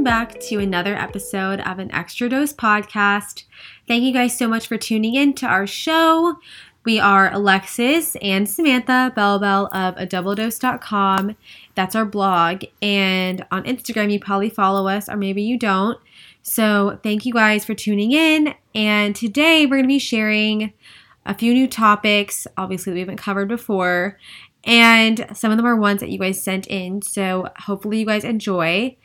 [0.00, 3.44] welcome back to another episode of an Extra Dose podcast.
[3.86, 6.38] Thank you guys so much for tuning in to our show.
[6.86, 11.36] We are Alexis and Samantha Belbel of a doubledose.com.
[11.74, 12.64] That's our blog.
[12.80, 16.00] And on Instagram, you probably follow us, or maybe you don't.
[16.40, 18.54] So thank you guys for tuning in.
[18.74, 20.72] And today we're going to be sharing
[21.26, 24.18] a few new topics, obviously, we haven't covered before.
[24.64, 27.02] And some of them are ones that you guys sent in.
[27.02, 28.96] So hopefully you guys enjoy.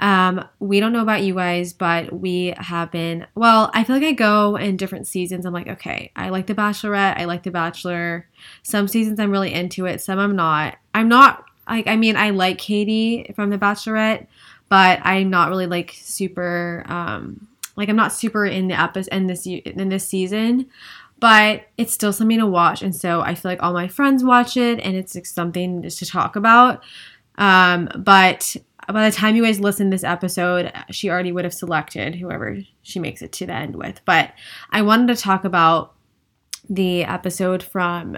[0.00, 3.26] Um, we don't know about you guys, but we have been.
[3.34, 5.44] Well, I feel like I go in different seasons.
[5.44, 8.26] I'm like, okay, I like The Bachelorette, I like The Bachelor.
[8.62, 10.78] Some seasons I'm really into it, some I'm not.
[10.94, 14.26] I'm not like, I mean, I like Katie from The Bachelorette,
[14.70, 16.82] but I'm not really like super.
[16.88, 20.66] Um, like I'm not super in the episode in this in this season,
[21.18, 24.56] but it's still something to watch, and so I feel like all my friends watch
[24.56, 26.82] it, and it's like something just to talk about.
[27.36, 28.56] Um, but
[28.92, 32.98] by the time you guys listen this episode, she already would have selected whoever she
[32.98, 34.00] makes it to the end with.
[34.04, 34.32] But
[34.70, 35.94] I wanted to talk about
[36.68, 38.16] the episode from,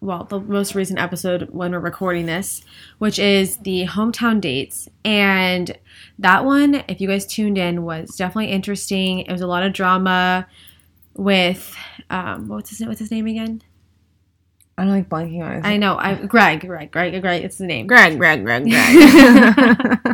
[0.00, 2.62] well, the most recent episode when we're recording this,
[2.98, 4.88] which is the hometown dates.
[5.04, 5.76] And
[6.18, 9.20] that one, if you guys tuned in, was definitely interesting.
[9.20, 10.46] It was a lot of drama
[11.14, 11.76] with,
[12.10, 13.62] um, what's his, what's his name again?
[14.76, 15.96] I'm like blanking on his I know.
[15.96, 17.44] I Greg, Greg, Greg, Greg.
[17.44, 17.86] It's the name.
[17.86, 20.00] Greg, Greg, Greg, Greg.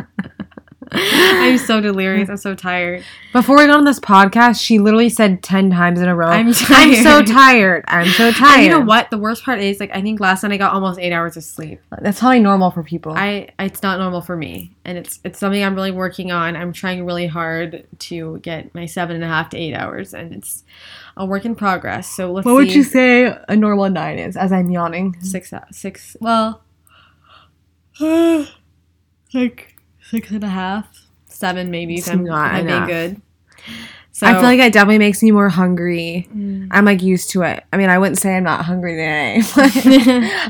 [1.65, 2.29] So delirious.
[2.29, 3.03] I'm so tired.
[3.33, 6.47] Before we got on this podcast, she literally said 10 times in a row, I'm
[6.47, 7.83] I'm, so tired.
[7.87, 8.51] I'm so tired.
[8.51, 9.09] And you know what?
[9.09, 11.43] The worst part is, like, I think last night I got almost eight hours of
[11.43, 11.79] sleep.
[12.01, 13.13] That's probably normal for people.
[13.13, 16.55] I it's not normal for me, and it's it's something I'm really working on.
[16.55, 20.33] I'm trying really hard to get my seven and a half to eight hours, and
[20.33, 20.63] it's
[21.17, 22.09] a work in progress.
[22.09, 25.15] So let's what would you say a normal nine is as I'm yawning?
[25.21, 26.17] Six uh, six.
[26.19, 26.61] Well,
[27.99, 31.07] like six and a half,
[31.41, 31.95] seven maybe.
[31.95, 33.21] If I'm, not if I'm being good.
[34.13, 36.27] So I feel like it definitely makes me more hungry.
[36.35, 36.67] Mm.
[36.71, 37.63] I'm like used to it.
[37.73, 39.41] I mean, I wouldn't say I'm not hungry today.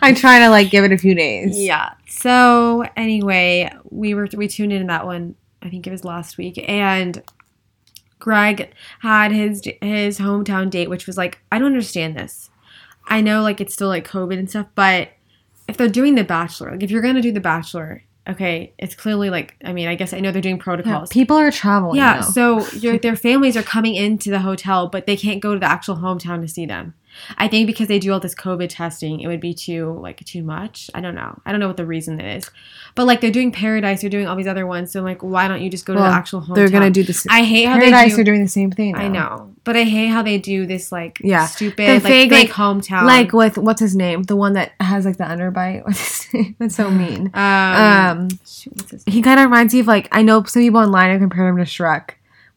[0.01, 1.57] I'm trying to like give it a few days.
[1.57, 1.91] Yeah.
[2.07, 5.35] So anyway, we were we tuned in that one.
[5.62, 7.22] I think it was last week, and
[8.19, 12.50] Greg had his his hometown date, which was like I don't understand this.
[13.06, 15.09] I know like it's still like COVID and stuff, but
[15.68, 19.29] if they're doing The Bachelor, like if you're gonna do The Bachelor, okay, it's clearly
[19.29, 21.09] like I mean I guess I know they're doing Yeah, protocols.
[21.09, 21.97] people are traveling.
[21.97, 22.21] Yeah, now.
[22.21, 25.65] so your their families are coming into the hotel, but they can't go to the
[25.69, 26.93] actual hometown to see them.
[27.38, 30.44] I think because they do all this COVID testing, it would be too like too
[30.44, 30.89] much.
[30.94, 31.39] I don't know.
[31.45, 32.49] I don't know what the reason is,
[32.95, 34.91] but like they're doing Paradise, they're doing all these other ones.
[34.91, 36.55] So like, why don't you just go to the actual hometown?
[36.55, 37.25] they're gonna do this.
[37.29, 38.95] I hate how Paradise they are doing the same thing.
[38.95, 41.45] I know, but I hate how they do this like Yeah.
[41.47, 43.03] stupid The like fake, like- hometown.
[43.03, 44.23] Like with what's his name?
[44.23, 45.85] The one that has like the underbite.
[45.85, 46.55] What's his name?
[46.59, 47.29] That's so mean.
[47.33, 51.11] um, Um, shoot, he kind of reminds me of like I know some people online
[51.11, 52.11] have compared him to Shrek.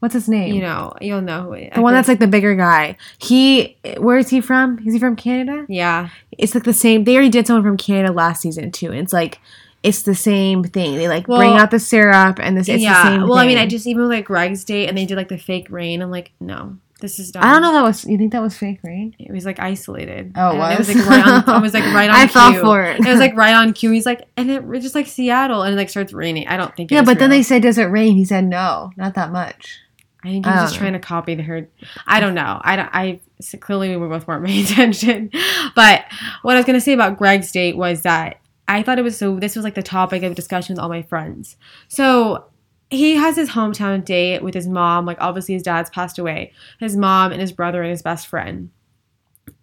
[0.05, 0.53] What's his name?
[0.55, 2.99] you know, you'll know who it, the one that's like the bigger guy.
[3.17, 4.79] He, where is he from?
[4.87, 5.65] Is he from Canada?
[5.67, 6.11] yeah.
[6.37, 7.05] It's like the same.
[7.05, 8.89] They already did someone from Canada last season too.
[8.91, 9.41] And it's like
[9.83, 10.97] it's the same thing.
[10.97, 12.69] They like bring out the syrup and this.
[12.69, 13.03] It's yeah.
[13.03, 13.29] the same.
[13.29, 13.71] well, I mean, I thing.
[13.71, 16.03] just even with like Greg's date, and they did like the fake rain.
[16.03, 17.43] I'm like, no, this is dumb.
[17.45, 17.73] I don't know.
[17.73, 19.15] That was you think that was fake rain?
[19.19, 20.33] It was like isolated.
[20.37, 20.97] Oh, it And It was was?
[20.97, 21.57] like right on.
[21.57, 22.17] It was like right on.
[22.17, 22.33] I cue.
[22.33, 22.99] fell for it.
[23.01, 23.91] It was like right on cue.
[23.93, 26.49] He's like, and it just like Seattle, and it like starts raining.
[26.49, 26.91] I don't think.
[26.91, 29.31] It Yeah, was but then they said, "Does it rain?" He said, "No, not that
[29.31, 29.79] much."
[30.25, 30.79] I think he I was just know.
[30.87, 31.69] trying to copy the herd.
[32.07, 32.61] I don't know.
[32.63, 32.89] I don't.
[32.93, 35.31] I so clearly we were both weren't paying attention.
[35.75, 36.05] But
[36.43, 39.39] what I was gonna say about Greg's date was that I thought it was so.
[39.39, 41.57] This was like the topic of discussion with all my friends.
[41.89, 42.47] So
[42.91, 45.05] he has his hometown date with his mom.
[45.05, 46.53] Like obviously his dad's passed away.
[46.81, 48.71] His mom and his brother and his best friend.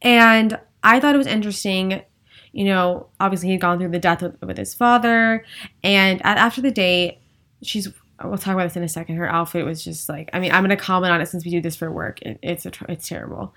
[0.02, 2.04] And I thought it was interesting.
[2.52, 5.46] You know, obviously he'd gone through the death with, with his father,
[5.84, 7.20] and at, after the date,
[7.64, 7.88] she's.
[8.26, 9.16] We'll talk about this in a second.
[9.18, 10.30] Her outfit was just like.
[10.34, 12.22] I mean, I'm gonna comment on it since we do this for work.
[12.22, 13.54] It, it's a, it's terrible.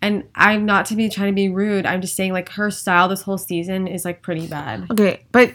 [0.00, 1.86] And I'm not to be trying to be rude.
[1.86, 4.86] I'm just saying like her style this whole season is like pretty bad.
[4.90, 5.54] Okay, but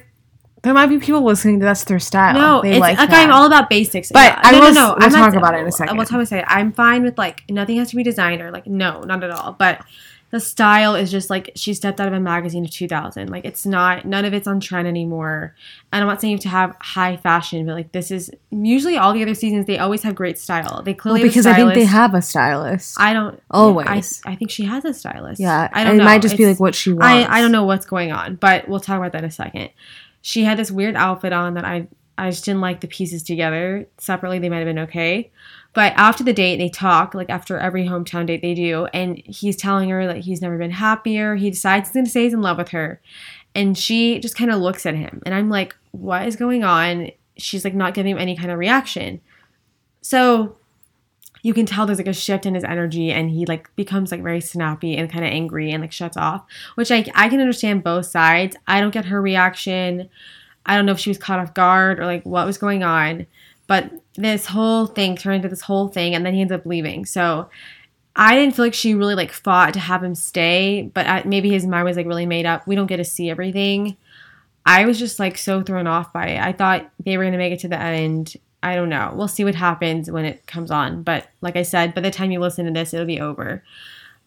[0.63, 1.59] there might be people listening.
[1.59, 2.33] That's their style.
[2.33, 3.09] No, they it's like like.
[3.11, 4.11] I'm all about basics.
[4.11, 4.41] But Yeah.
[4.43, 4.87] I no, will- no, no.
[4.99, 5.97] we'll I'm not- talk about it in a second.
[5.97, 6.45] We'll talk about it.
[6.47, 8.49] I'm fine with like nothing has to be designer.
[8.51, 9.51] Like no, not at all.
[9.53, 9.81] But
[10.29, 13.29] the style is just like she stepped out of a magazine of 2000.
[13.29, 15.55] Like it's not none of it's on trend anymore.
[15.93, 18.97] And I'm not saying you have to have high fashion, but like this is usually
[18.97, 20.81] all the other seasons they always have great style.
[20.83, 22.99] They well, clearly have a because I think they have a stylist.
[22.99, 24.21] I don't Always.
[24.25, 25.39] I, I think she has a stylist.
[25.39, 26.03] yeah, I don't it know.
[26.03, 27.05] might just be like what she wants.
[27.05, 29.69] I, I don't know what's going on, but we'll talk about that in a second.
[30.21, 31.87] She had this weird outfit on that I
[32.17, 33.87] I just didn't like the pieces together.
[33.97, 35.31] Separately, they might have been okay.
[35.73, 39.55] But after the date, they talk, like after every hometown date they do, and he's
[39.55, 41.35] telling her that he's never been happier.
[41.35, 43.01] He decides he's gonna say he's in love with her.
[43.53, 45.21] And she just kind of looks at him.
[45.25, 47.11] And I'm like, what is going on?
[47.37, 49.21] she's like not giving him any kind of reaction.
[50.01, 50.57] So
[51.43, 54.23] you can tell there's like a shift in his energy and he like becomes like
[54.23, 57.83] very snappy and kind of angry and like shuts off, which I I can understand
[57.83, 58.55] both sides.
[58.67, 60.09] I don't get her reaction.
[60.65, 63.25] I don't know if she was caught off guard or like what was going on,
[63.67, 67.05] but this whole thing turned into this whole thing and then he ends up leaving.
[67.05, 67.49] So
[68.15, 71.51] I didn't feel like she really like fought to have him stay, but I, maybe
[71.51, 72.65] his mind was like really made up.
[72.65, 73.95] We don't get to see everything.
[74.65, 76.41] I was just like so thrown off by it.
[76.41, 78.35] I thought they were gonna make it to the end.
[78.63, 79.13] I don't know.
[79.15, 81.03] We'll see what happens when it comes on.
[81.03, 83.63] But like I said, by the time you listen to this, it'll be over.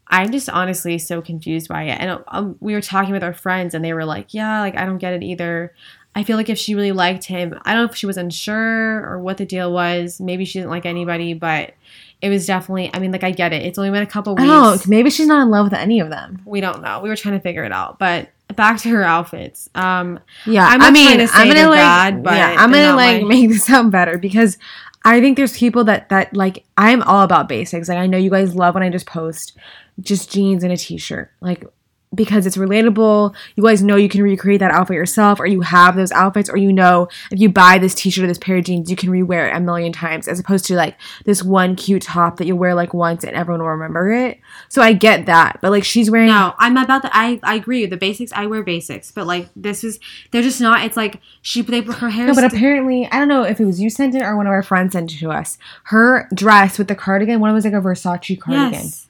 [0.06, 2.00] I'm just honestly so confused by it.
[2.00, 4.84] And um, we were talking with our friends, and they were like, "Yeah, like I
[4.84, 5.74] don't get it either."
[6.14, 9.06] I feel like if she really liked him, I don't know if she was unsure
[9.06, 10.20] or what the deal was.
[10.20, 11.74] Maybe she didn't like anybody, but
[12.20, 12.90] it was definitely.
[12.92, 13.62] I mean, like I get it.
[13.62, 14.48] It's only been a couple weeks.
[14.48, 16.42] Oh, maybe she's not in love with any of them.
[16.44, 17.00] We don't know.
[17.00, 19.70] We were trying to figure it out, but back to her outfits.
[19.74, 22.72] Um, Yeah, I'm i mean, trying to say I'm gonna like, bad, but yeah, I'm
[22.72, 23.28] gonna like way.
[23.28, 24.58] make this sound better because
[25.04, 27.88] I think there's people that that like I'm all about basics.
[27.88, 29.56] Like I know you guys love when I just post
[30.00, 31.64] just jeans and a t-shirt, like
[32.12, 33.34] because it's relatable.
[33.54, 36.56] You guys know you can recreate that outfit yourself, or you have those outfits, or
[36.56, 39.48] you know if you buy this t-shirt or this pair of jeans, you can rewear
[39.48, 42.74] it a million times, as opposed to like this one cute top that you wear
[42.74, 44.40] like once and everyone will remember it.
[44.68, 47.10] So I get that, but like she's wearing No, I'm about the.
[47.16, 47.86] I I agree.
[47.86, 48.32] The basics.
[48.32, 50.00] I wear basics, but like this is.
[50.32, 50.84] They're just not.
[50.84, 51.62] It's like she.
[51.62, 52.26] They her hair.
[52.26, 54.50] No, but apparently, I don't know if it was you sent it or one of
[54.50, 55.58] our friends sent it to us.
[55.84, 58.72] Her dress with the cardigan, one was like a Versace cardigan.
[58.72, 59.06] yes.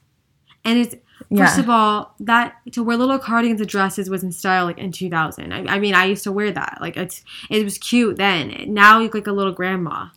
[0.63, 0.95] And it's
[1.29, 1.45] Yeah.
[1.45, 4.91] first of all that to wear little cardigans and dresses was in style like in
[4.91, 5.51] 2000.
[5.51, 6.77] I, I mean, I used to wear that.
[6.81, 8.73] Like it's it was cute then.
[8.73, 10.07] Now you look like a little grandma.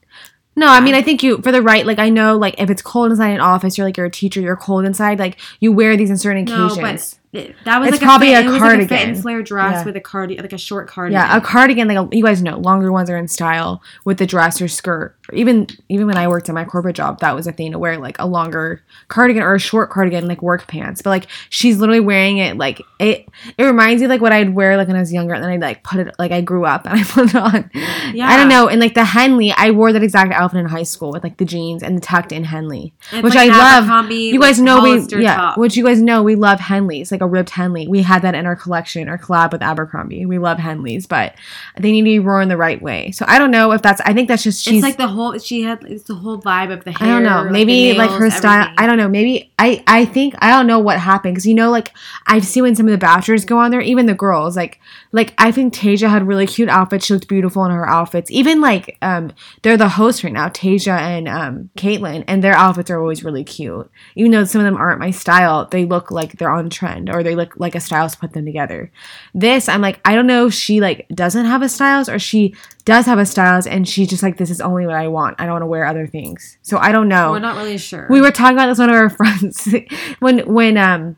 [0.56, 1.84] No, I mean, I think you for the right.
[1.84, 4.40] Like, I know, like if it's cold inside an office, you're like you're a teacher,
[4.40, 5.18] you're cold inside.
[5.18, 7.18] Like you wear these in certain No, occasions.
[7.34, 9.20] It- that was It's like probably a, a fit, it was like a fit and
[9.20, 9.84] flare dress Yeah.
[9.84, 11.20] with a cardi like a short cardigan.
[11.20, 11.88] yeah, a cardigan.
[11.88, 15.16] Like a, you guys know, longer ones are in style with the dress or skirt.
[15.32, 17.98] Even even when I worked at my corporate job, that was a thing to wear
[17.98, 21.00] like a longer cardigan or a short cardigan, like work pants.
[21.02, 23.26] But like she's literally wearing it like it.
[23.56, 25.60] It reminds me like what I'd wear like when I was younger, and then I'd
[25.62, 27.70] like put it like I grew up and I put it on.
[28.12, 28.28] Yeah.
[28.28, 28.68] I don't know.
[28.68, 31.44] And like the Henley, I wore that exact outfit in high school with like the
[31.46, 32.92] jeans and the tucked in Henley,
[33.22, 34.10] which like I love.
[34.10, 35.58] You guys know we yeah, top.
[35.58, 37.88] which you guys know we love Henleys, like a ribbed Henley.
[37.88, 40.26] We had that in our collection, our collab with Abercrombie.
[40.26, 41.34] We love Henleys, but
[41.76, 43.10] they need to be worn the right way.
[43.12, 44.00] So I don't know if that's.
[44.02, 44.74] I think that's just she's.
[44.74, 47.08] it's like the whole she had it's the whole vibe of the hair.
[47.08, 47.36] I don't know.
[47.36, 48.62] like, the Maybe like her style.
[48.62, 48.74] everything.
[48.78, 49.08] I don't know.
[49.08, 49.82] Maybe I.
[49.86, 51.92] I think I don't know what happened because you know, like
[52.26, 54.80] I've seen when some of the bachelors go on there, even the girls, like
[55.14, 57.06] like I think Tayshia had really cute outfits.
[57.06, 58.32] She looked beautiful in her outfits.
[58.32, 59.30] Even like um,
[59.62, 63.44] they're the hosts right now, Tayshia and um, Kaitlyn, and their outfits are always really
[63.44, 63.88] cute.
[64.16, 67.22] Even though some of them aren't my style, they look like they're on trend or
[67.22, 68.90] they look like a stylist put them together.
[69.32, 72.56] This, I'm like, I don't know if she like doesn't have a stylist or she
[72.84, 75.40] does have a stylist and she's just like, this is only what I want.
[75.40, 76.58] I don't want to wear other things.
[76.62, 77.30] So I don't know.
[77.30, 78.08] We're not really sure.
[78.10, 79.72] We were talking about this one of our friends
[80.18, 81.16] when when um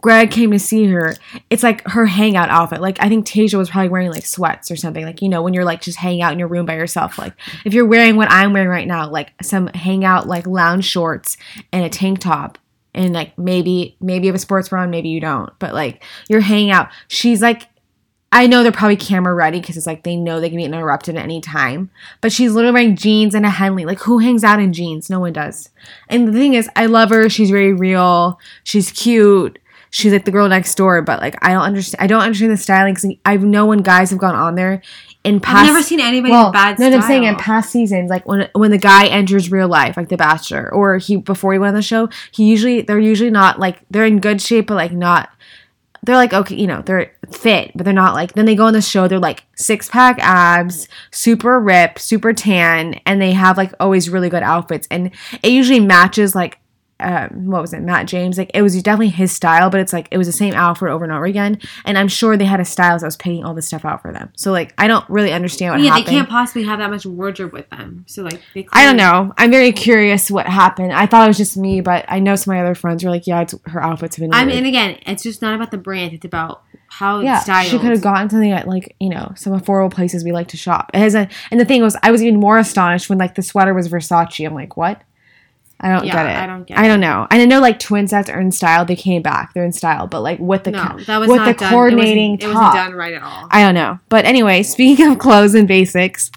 [0.00, 1.14] Greg came to see her.
[1.50, 2.80] It's like her hangout outfit.
[2.80, 5.04] Like I think Tayshia was probably wearing like sweats or something.
[5.04, 7.18] Like you know when you're like just hanging out in your room by yourself.
[7.18, 7.34] Like
[7.64, 11.36] if you're wearing what I'm wearing right now, like some hangout like lounge shorts
[11.72, 12.58] and a tank top.
[12.94, 15.56] And like maybe maybe you have a sports bra on, maybe you don't.
[15.58, 16.88] But like you're hanging out.
[17.08, 17.68] She's like
[18.32, 21.16] I know they're probably camera ready because it's like they know they can be interrupted
[21.16, 21.90] at any time.
[22.20, 23.84] But she's literally wearing jeans and a Henley.
[23.84, 25.08] Like who hangs out in jeans?
[25.08, 25.70] No one does.
[26.08, 27.28] And the thing is, I love her.
[27.28, 28.38] She's very real.
[28.64, 29.58] She's cute.
[29.90, 31.02] She's like the girl next door.
[31.02, 32.02] But like I don't understand.
[32.02, 34.82] I don't understand the styling because I know when guys have gone on there
[35.26, 35.58] in past.
[35.58, 37.00] I've never seen anybody well, bad no, style.
[37.00, 40.16] I'm saying in past seasons, like when when the guy enters real life, like The
[40.16, 43.82] Bachelor, or he before he went on the show, he usually they're usually not like
[43.90, 45.28] they're in good shape, but like not
[46.04, 48.34] they're like okay, you know, they're fit, but they're not like.
[48.34, 53.00] Then they go on the show, they're like six pack abs, super ripped, super tan,
[53.04, 55.10] and they have like always really good outfits, and
[55.42, 56.58] it usually matches like.
[56.98, 58.38] Um, what was it, Matt James?
[58.38, 61.04] Like it was definitely his style, but it's like it was the same outfit over
[61.04, 61.60] and over again.
[61.84, 64.12] And I'm sure they had a stylist that was picking all this stuff out for
[64.12, 64.32] them.
[64.36, 66.06] So like I don't really understand what yeah, happened.
[66.06, 68.04] they can't possibly have that much wardrobe with them.
[68.08, 69.34] So like they I don't know.
[69.36, 70.92] I'm very curious what happened.
[70.92, 73.10] I thought it was just me, but I know some of my other friends were
[73.10, 75.70] like, "Yeah, it's her outfits have been." I mean, and again, it's just not about
[75.70, 76.14] the brand.
[76.14, 77.66] It's about how yeah, it's styled.
[77.66, 80.56] she could have gotten something at like you know some affordable places we like to
[80.56, 80.90] shop.
[80.94, 83.42] It has a, and the thing was, I was even more astonished when like the
[83.42, 84.46] sweater was Versace.
[84.46, 85.02] I'm like, what?
[85.80, 86.36] I don't Yeah, get it.
[86.38, 87.26] I don't get I don't know.
[87.30, 88.84] And I know like twin sets are in style.
[88.86, 89.52] They came back.
[89.52, 91.70] They're in style, but like with the no, co- that was with not the done.
[91.70, 92.62] coordinating it wasn't, top.
[92.62, 93.48] It wasn't done right at all.
[93.50, 93.98] I don't know.
[94.08, 96.30] But anyway, speaking of clothes and basics,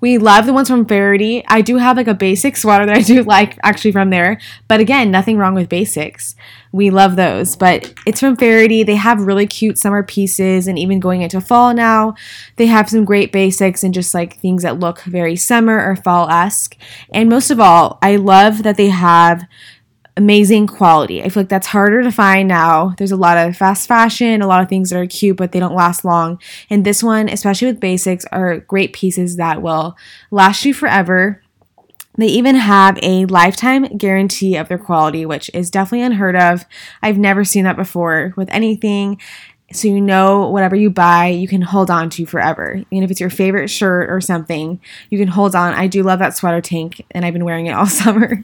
[0.00, 1.44] We love the ones from Faherty.
[1.46, 4.40] I do have like a basic sweater that I do like actually from there.
[4.66, 6.34] But again, nothing wrong with basics.
[6.72, 7.56] We love those.
[7.56, 8.82] But it's from Faherty.
[8.82, 12.14] They have really cute summer pieces and even going into fall now,
[12.56, 16.28] they have some great basics and just like things that look very summer or fall
[16.28, 16.76] esque.
[17.12, 19.44] And most of all, I love that they have
[20.18, 21.22] amazing quality.
[21.22, 22.94] I feel like that's harder to find now.
[22.98, 25.60] There's a lot of fast fashion, a lot of things that are cute, but they
[25.60, 26.40] don't last long.
[26.68, 29.96] And this one, especially with basics, are great pieces that will
[30.30, 31.40] last you forever.
[32.16, 36.64] They even have a lifetime guarantee of their quality, which is definitely unheard of.
[37.00, 39.20] I've never seen that before with anything
[39.72, 42.82] so you know whatever you buy you can hold on to forever.
[42.90, 45.74] And if it's your favorite shirt or something you can hold on.
[45.74, 48.42] I do love that sweater tank and i've been wearing it all summer.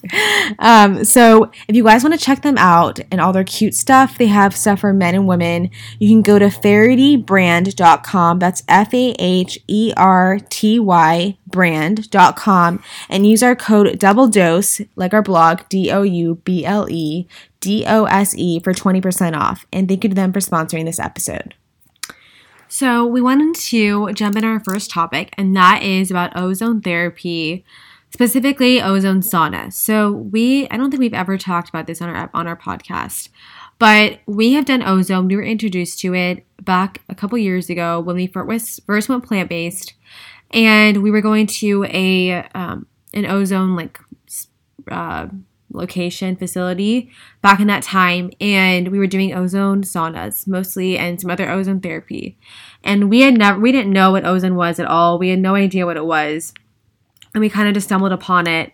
[0.58, 4.18] Um, so if you guys want to check them out and all their cute stuff
[4.18, 9.54] they have stuff for men and women you can go to fahertybrand.com that's f-a-h-e-r-t-y
[11.46, 17.28] brand.com and use our code double dose like our blog d-o-u-b-l-e
[17.64, 19.66] D-O-S-E for 20% off.
[19.72, 21.54] And thank you to them for sponsoring this episode.
[22.68, 27.64] So we wanted to jump in our first topic, and that is about ozone therapy,
[28.10, 29.72] specifically ozone sauna.
[29.72, 33.28] So we, I don't think we've ever talked about this on our on our podcast,
[33.78, 35.28] but we have done ozone.
[35.28, 39.48] We were introduced to it back a couple years ago when we first went plant
[39.48, 39.94] based,
[40.50, 43.98] and we were going to a um, an ozone like.
[44.90, 45.28] Uh,
[45.74, 47.10] location facility
[47.42, 51.80] back in that time and we were doing ozone saunas mostly and some other ozone
[51.80, 52.38] therapy.
[52.82, 55.18] And we had never we didn't know what ozone was at all.
[55.18, 56.54] We had no idea what it was
[57.34, 58.72] and we kind of just stumbled upon it.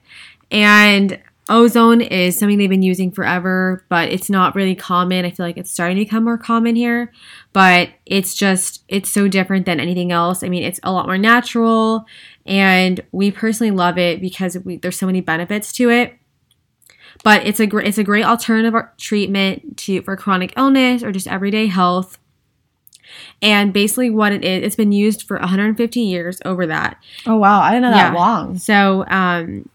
[0.50, 5.25] And ozone is something they've been using forever but it's not really common.
[5.25, 7.12] I feel like it's starting to become more common here
[7.52, 10.45] but it's just it's so different than anything else.
[10.45, 12.04] I mean it's a lot more natural
[12.47, 16.20] and we personally love it because we, there's so many benefits to it
[17.23, 21.26] but it's a great it's a great alternative treatment to for chronic illness or just
[21.29, 22.19] everyday health.
[23.43, 26.97] And basically, what it is, it's been used for 150 years over that.
[27.26, 28.11] Oh wow, I didn't know yeah.
[28.11, 28.59] that long.
[28.59, 29.69] So, um,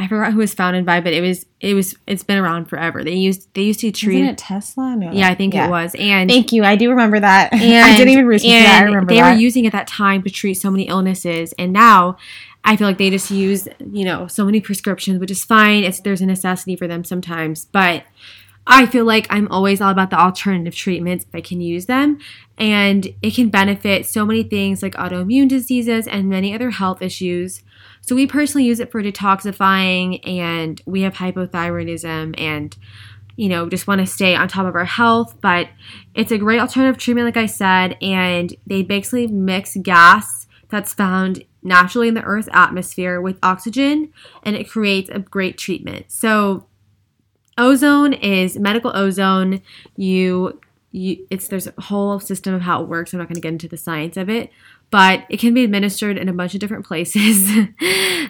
[0.00, 3.04] I forgot who was founded by, but it was it was it's been around forever.
[3.04, 4.96] They used they used to treat Isn't it Tesla.
[4.96, 5.12] No.
[5.12, 5.66] Yeah, I think yeah.
[5.66, 5.94] it was.
[5.98, 7.52] And thank you, I do remember that.
[7.52, 8.80] And I didn't even research that.
[8.80, 9.34] I remember they that.
[9.34, 12.16] were using at that time to treat so many illnesses, and now
[12.64, 15.84] I feel like they just use, you know, so many prescriptions, which is fine.
[15.84, 18.04] It's there's a necessity for them sometimes, but
[18.66, 22.20] I feel like I'm always all about the alternative treatments if I can use them.
[22.56, 27.62] And it can benefit so many things like autoimmune diseases and many other health issues.
[28.00, 32.76] So we personally use it for detoxifying and we have hypothyroidism and
[33.36, 35.68] you know, just want to stay on top of our health, but
[36.14, 41.44] it's a great alternative treatment like I said and they basically mix gas that's found
[41.62, 46.10] naturally in the Earth's atmosphere with oxygen, and it creates a great treatment.
[46.10, 46.66] So,
[47.58, 49.60] ozone is medical ozone.
[49.96, 53.12] You, you, it's there's a whole system of how it works.
[53.12, 54.50] I'm not going to get into the science of it,
[54.90, 57.48] but it can be administered in a bunch of different places.
[57.56, 57.74] um,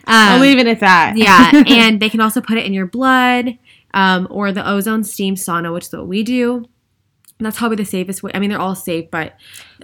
[0.06, 1.14] I'll leave it at that.
[1.16, 3.58] yeah, and they can also put it in your blood
[3.94, 6.66] um, or the ozone steam sauna, which is what we do
[7.44, 8.30] that's probably the safest way.
[8.34, 9.34] I mean, they're all safe, but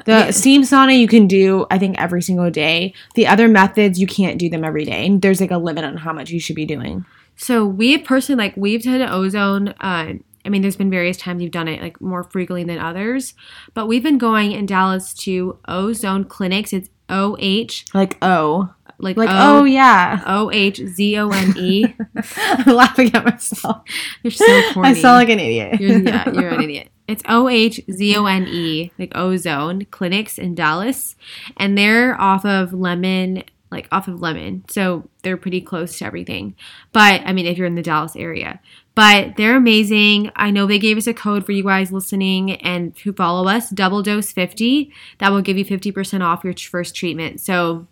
[0.04, 0.30] the yeah.
[0.30, 2.94] steam sauna you can do, I think, every single day.
[3.14, 5.96] The other methods you can't do them every day, and there's like a limit on
[5.96, 7.04] how much you should be doing.
[7.36, 9.68] So we've personally like we've done ozone.
[9.80, 10.14] Uh,
[10.46, 13.34] I mean, there's been various times you've done it like more frequently than others,
[13.74, 16.72] but we've been going in Dallas to ozone clinics.
[16.72, 21.54] It's O H like O like like o, oh yeah O H Z O N
[21.56, 21.84] E.
[22.36, 23.82] I'm laughing at myself.
[24.22, 24.90] You're so corny.
[24.90, 25.80] I sound like an idiot.
[25.80, 26.90] You're, yeah, you're an idiot.
[27.06, 31.14] It's O H Z O N E, like ozone clinics in Dallas.
[31.56, 33.44] And they're off of Lemmon,
[33.76, 34.68] like off of Lemmon.
[34.70, 36.56] So they're pretty close to everything.
[36.92, 38.60] But I mean, if you're in the Dallas area.
[38.94, 40.32] But they're amazing.
[40.36, 43.68] I know they gave us a code for you guys listening and who follow us,
[43.68, 44.90] double dose 50.
[45.18, 47.40] That will give you 50% off your first treatment.
[47.40, 47.86] So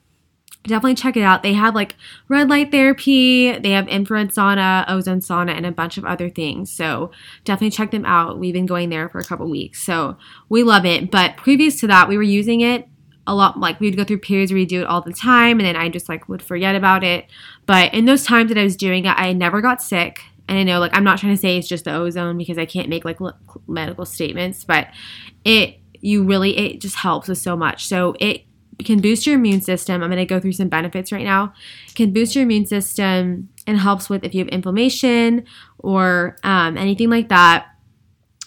[0.62, 1.42] definitely check it out.
[1.42, 1.96] They have like
[2.28, 6.72] red light therapy, they have infrared sauna, ozone sauna, and a bunch of other things.
[6.72, 7.10] So
[7.44, 8.38] definitely check them out.
[8.38, 9.84] We've been going there for a couple weeks.
[9.84, 10.16] So
[10.48, 11.10] we love it.
[11.10, 12.88] But previous to that, we were using it
[13.26, 15.58] a lot like we would go through periods where we do it all the time
[15.58, 17.26] and then I just like would forget about it.
[17.66, 20.20] But in those times that I was doing it, I never got sick.
[20.46, 22.66] And I know like I'm not trying to say it's just the ozone because I
[22.66, 23.18] can't make like
[23.66, 24.88] medical statements, but
[25.44, 27.86] it you really it just helps with so much.
[27.86, 28.44] So it
[28.84, 30.02] can boost your immune system.
[30.02, 31.54] I'm going to go through some benefits right now.
[31.94, 35.44] Can boost your immune system and helps with if you have inflammation
[35.78, 37.66] or um, anything like that.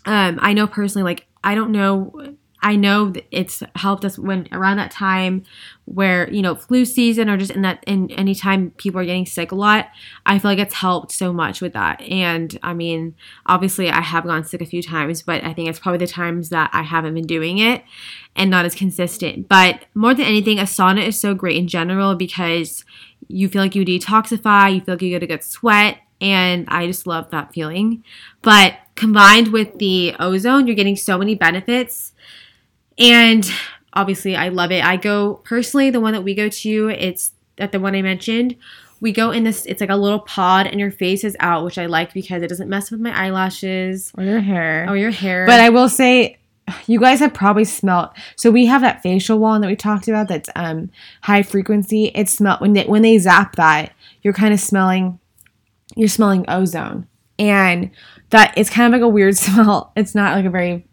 [0.06, 4.78] Um, I know personally, like I don't know I know it's helped us when around
[4.78, 5.44] that time
[5.86, 9.26] where, you know, flu season or just in that in any time people are getting
[9.26, 9.90] sick a lot,
[10.26, 12.02] I feel like it's helped so much with that.
[12.02, 15.80] And I mean, obviously I have gone sick a few times, but I think it's
[15.80, 17.84] probably the times that I haven't been doing it
[18.36, 19.48] and not as consistent.
[19.48, 22.84] But more than anything, a sauna is so great in general because
[23.28, 26.88] you feel like you detoxify, you feel like you get a good sweat, and I
[26.88, 28.04] just love that feeling.
[28.42, 32.14] But combined with the ozone, you're getting so many benefits
[32.98, 33.50] and
[33.94, 34.84] obviously, I love it.
[34.84, 38.56] I go personally, the one that we go to, it's at the one I mentioned.
[39.00, 41.78] We go in this, it's like a little pod, and your face is out, which
[41.78, 44.88] I like because it doesn't mess with my eyelashes or your hair.
[44.90, 45.46] or your hair.
[45.46, 46.38] But I will say,
[46.88, 48.10] you guys have probably smelled.
[48.36, 50.28] So we have that facial wand that we talked about.
[50.28, 50.90] That's um
[51.22, 52.06] high frequency.
[52.16, 55.20] It smell when they when they zap that, you're kind of smelling.
[55.96, 57.08] You're smelling ozone,
[57.40, 57.92] and
[58.32, 59.94] that it's kind of like a weird smell.
[59.96, 60.87] It's not like a very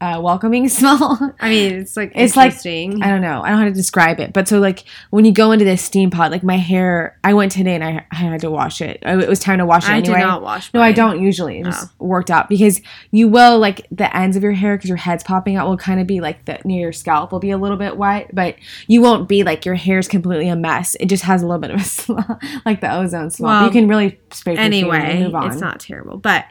[0.00, 1.34] uh, welcoming smell.
[1.40, 3.02] I mean, it's like It's like- interesting.
[3.02, 3.42] I don't know.
[3.42, 4.32] I don't know how to describe it.
[4.32, 7.52] But so like when you go into this steam pod, like my hair, I went
[7.52, 8.98] today and I, I had to wash it.
[9.02, 10.20] It was time to wash it I anyway.
[10.20, 10.72] do not wash.
[10.72, 11.60] No, I don't usually.
[11.60, 12.80] It just worked out because
[13.10, 16.00] you will like the ends of your hair because your head's popping out will kind
[16.00, 19.02] of be like the near your scalp will be a little bit wet, but you
[19.02, 20.96] won't be like your hair's completely a mess.
[20.98, 23.50] It just has a little bit of a smell, like the ozone smell.
[23.50, 25.50] Well, you can really and Anyway, move on.
[25.50, 26.46] it's not terrible, but.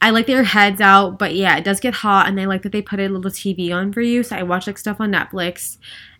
[0.00, 2.72] I like their head's out, but yeah, it does get hot, and I like that
[2.72, 4.22] they put a little TV on for you.
[4.22, 5.76] So I watch like stuff on Netflix,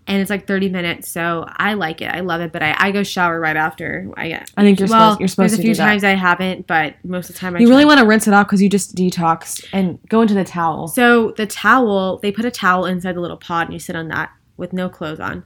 [0.06, 2.06] and it's like thirty minutes, so I like it.
[2.08, 4.50] I love it, but I, I go shower right after I get.
[4.56, 6.96] I think you're well, supposed you're supposed there's to a few times I haven't, but
[7.04, 8.94] most of the time I you really want to rinse it off because you just
[8.94, 10.88] detox and go into the towel.
[10.88, 14.08] So the towel, they put a towel inside the little pod, and you sit on
[14.08, 15.44] that with no clothes on.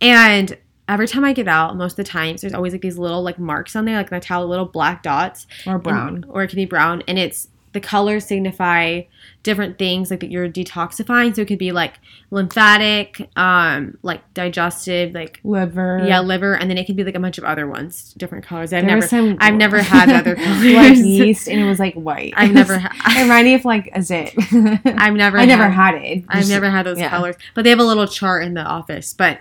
[0.00, 0.56] And
[0.88, 3.40] every time I get out, most of the times, there's always like these little like
[3.40, 6.24] marks on there, like my towel, little black dots, or and- brown.
[6.28, 9.02] or it can be brown, and it's the colors signify
[9.42, 11.34] different things like that you're detoxifying.
[11.34, 11.94] So it could be like
[12.30, 16.04] lymphatic, um, like digestive, like Liver.
[16.06, 18.72] yeah, liver, and then it could be like a bunch of other ones, different colors.
[18.72, 21.00] I've There never, some I've never had other like colors.
[21.06, 22.34] yeast, and it was like white.
[22.36, 24.34] I've never, ha- it reminded me of like a zit.
[24.36, 26.24] I've never, I never had- had it.
[26.28, 27.10] I've never had those yeah.
[27.10, 29.14] colors, but they have a little chart in the office.
[29.14, 29.40] But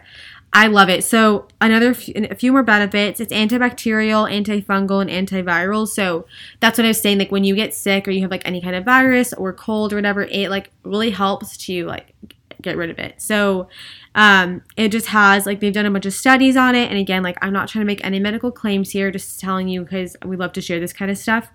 [0.54, 1.04] I love it.
[1.06, 3.22] So another, f- a few more benefits.
[3.22, 5.88] It's antibacterial, antifungal, and antiviral.
[5.88, 6.26] So
[6.60, 7.20] that's what I was saying.
[7.20, 9.94] Like when you get sick or you have like any kind of virus or cold
[9.94, 12.14] or whatever, it like really helps to like
[12.62, 13.22] get rid of it.
[13.22, 13.70] So
[14.14, 16.90] um, it just has like they've done a bunch of studies on it.
[16.90, 19.84] And again, like I'm not trying to make any medical claims here, just telling you
[19.84, 21.50] because we love to share this kind of stuff.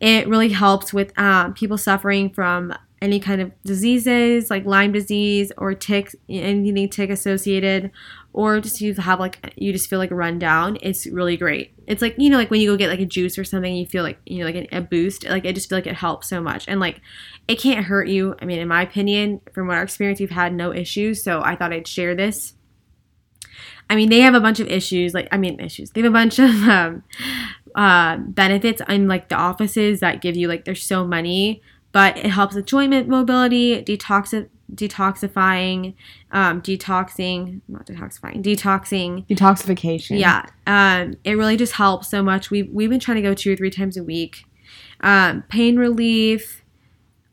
[0.00, 5.52] It really helps with um, people suffering from any kind of diseases like Lyme disease
[5.56, 7.90] or tick, anything tick associated,
[8.32, 10.78] or just you have like you just feel like run down.
[10.82, 11.72] It's really great.
[11.86, 13.86] It's like you know like when you go get like a juice or something, you
[13.86, 15.24] feel like you know like a, boost.
[15.24, 17.00] Like I just feel like it helps so much, and like
[17.46, 18.34] it can't hurt you.
[18.40, 21.22] I mean, in my opinion, from our experience, we've had no issues.
[21.22, 22.54] So I thought I'd share this.
[23.90, 25.14] I mean, they have a bunch of issues.
[25.14, 25.90] Like, I mean, issues.
[25.90, 27.02] They have a bunch of um,
[27.74, 32.26] uh, benefits in like the offices that give you like there's so many, but it
[32.26, 35.94] helps with joint mobility, detox, detoxifying,
[36.32, 39.26] um, detoxing, not detoxifying, detoxing.
[39.26, 40.18] Detoxification.
[40.18, 42.50] Yeah, um, it really just helps so much.
[42.50, 44.44] We've we've been trying to go two or three times a week.
[45.00, 46.62] Um, pain relief,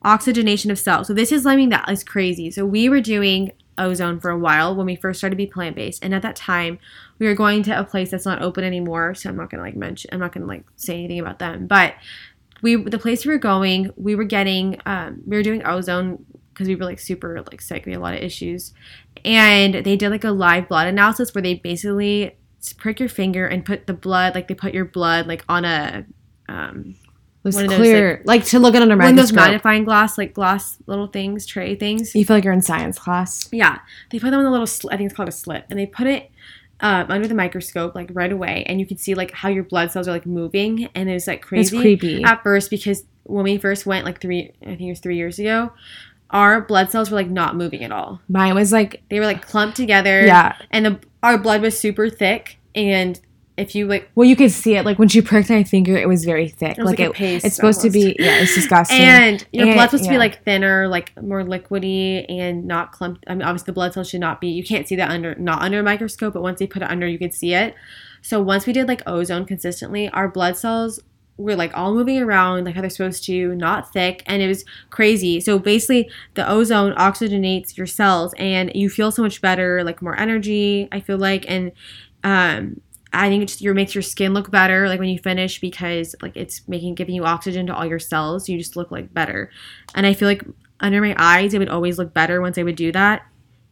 [0.03, 1.07] oxygenation of cells.
[1.07, 2.51] So this is something that is crazy.
[2.51, 5.75] So we were doing ozone for a while when we first started to be plant
[5.75, 6.79] based, and at that time
[7.19, 9.15] we were going to a place that's not open anymore.
[9.15, 10.11] So I'm not gonna like mention.
[10.13, 11.95] I'm not gonna like say anything about them, but
[12.65, 16.67] we the place we were going, we were getting um, we were doing ozone because
[16.67, 17.85] we were like super like sick.
[17.85, 18.73] We had a lot of issues,
[19.23, 22.35] and they did like a live blood analysis where they basically
[22.77, 26.05] prick your finger and put the blood like they put your blood like on a
[26.49, 26.95] um,
[27.43, 29.35] It's One of those, clear, like, to look at under one of those microscope.
[29.35, 32.15] magnifying glass like glass little things tray things.
[32.15, 33.47] you feel like you're in science class.
[33.51, 33.77] Yeah,
[34.09, 34.65] they put them in a little.
[34.65, 36.31] Sl- I think it's called a slit, and they put it
[36.81, 39.91] um, under the microscope like right away, and you can see like how your blood
[39.91, 42.23] cells are like moving, and it was like It's crazy creepy.
[42.23, 45.39] at first because when we first went like three, I think it was three years
[45.39, 45.71] ago,
[46.29, 48.21] our blood cells were like not moving at all.
[48.27, 50.25] Mine was like, They were like clumped together.
[50.25, 50.55] yeah.
[50.71, 53.19] and the our blood was super thick, and
[53.57, 54.85] if you like, Well, you could see it.
[54.85, 56.77] Like when she pricked my finger, it was very thick.
[56.77, 58.15] it was like, like it, it's supposed to be.
[58.19, 58.99] Yeah, it's disgusting.
[58.99, 63.23] And your And- blood's supposed to be like thinner, like more liquidy, and not clumped.
[63.27, 64.49] I mean, obviously the blood cells should not be.
[64.49, 67.07] You can't see that under not under a microscope, but once they put it under,
[67.07, 67.75] you could see it.
[68.21, 70.99] So once we did like ozone consistently, our blood cells
[71.37, 74.65] were like all moving around like how they're supposed to, not thick, and it was
[74.89, 75.39] crazy.
[75.39, 80.17] So basically, the ozone oxygenates your cells, and you feel so much better, like more
[80.19, 80.87] energy.
[80.91, 81.71] I feel like, and
[82.23, 82.81] um,
[83.15, 86.35] I think it just makes your skin look better, like when you finish, because like
[86.35, 88.49] it's making giving you oxygen to all your cells.
[88.49, 89.51] You just look like better,
[89.93, 90.43] and I feel like
[90.79, 93.25] under my eyes, it would always look better once I would do that.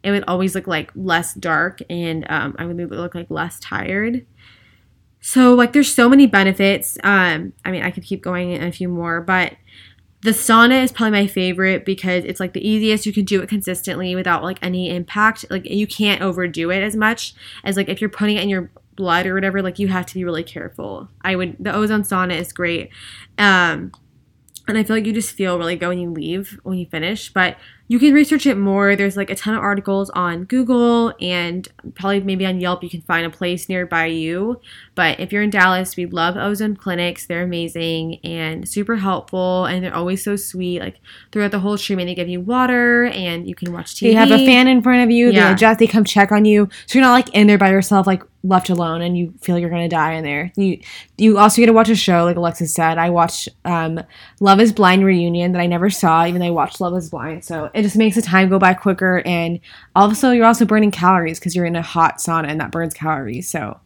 [0.04, 4.26] It would always look like less dark and um, I would look like less tired.
[5.22, 6.98] So like there's so many benefits.
[7.04, 9.54] Um, I mean I could keep going in a few more, but
[10.22, 13.06] the sauna is probably my favorite because it's like the easiest.
[13.06, 15.46] You can do it consistently without like any impact.
[15.50, 18.72] Like you can't overdo it as much as like if you're putting it in your
[18.96, 21.10] blood or whatever, like you have to be really careful.
[21.22, 22.90] I would the ozone sauna is great.
[23.38, 23.92] Um
[24.68, 27.32] and I feel like you just feel really good when you leave when you finish.
[27.34, 27.58] But
[27.90, 28.96] you can research it more.
[28.96, 33.02] There's like a ton of articles on Google and probably maybe on Yelp you can
[33.02, 34.62] find a place nearby you.
[34.96, 37.26] But if you're in Dallas, we love Ozone Clinics.
[37.26, 40.80] They're amazing and super helpful and they're always so sweet.
[40.80, 41.02] Like
[41.32, 44.00] throughout the whole treatment they give you water and you can watch TV.
[44.00, 45.30] They have a fan in front of you.
[45.30, 45.48] Yeah.
[45.48, 45.80] They adjust.
[45.80, 48.70] They come check on you, so you're not like in there by yourself, like left
[48.70, 50.52] alone, and you feel you're gonna die in there.
[50.56, 50.80] You
[51.18, 52.98] you also get to watch a show, like Alexis said.
[52.98, 54.02] I watched um,
[54.40, 57.44] Love Is Blind reunion that I never saw, even though I watched Love Is Blind.
[57.46, 59.60] So it just makes the time go by quicker, and
[59.96, 63.50] also you're also burning calories because you're in a hot sauna and that burns calories.
[63.50, 63.80] So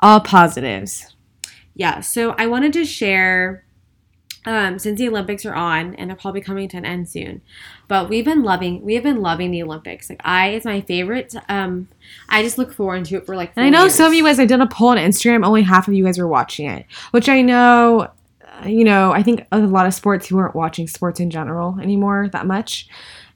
[0.00, 1.14] all positives.
[1.74, 3.64] yeah so i wanted to share
[4.46, 7.40] um, since the olympics are on and they're probably coming to an end soon
[7.88, 11.34] but we've been loving we have been loving the olympics like i it's my favorite
[11.48, 11.88] um
[12.28, 14.38] i just look forward to it for like And I know some of you guys,
[14.38, 17.28] I did a poll on Instagram, only half of you guys were watching it, which
[17.28, 18.08] I know,
[18.62, 21.78] uh, you know, I think a lot of sports who weren't watching sports in general
[21.80, 22.88] anymore that much.